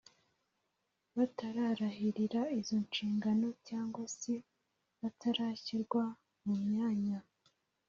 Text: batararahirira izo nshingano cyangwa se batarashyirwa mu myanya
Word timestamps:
batararahirira 1.15 2.41
izo 2.59 2.77
nshingano 2.87 3.47
cyangwa 3.67 4.03
se 4.19 4.33
batarashyirwa 5.01 6.03
mu 6.45 6.53
myanya 6.65 7.19